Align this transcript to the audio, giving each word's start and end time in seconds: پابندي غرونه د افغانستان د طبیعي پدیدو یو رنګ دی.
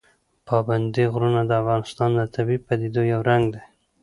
پابندي 0.47 1.03
غرونه 1.13 1.41
د 1.45 1.51
افغانستان 1.61 2.09
د 2.15 2.21
طبیعي 2.35 2.59
پدیدو 2.67 3.01
یو 3.13 3.21
رنګ 3.29 3.45
دی. 3.53 3.61